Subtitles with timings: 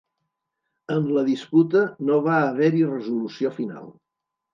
[0.93, 3.85] En la disputa no va haver-hi resolució final.